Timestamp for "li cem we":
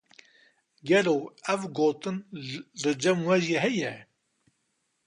2.81-3.35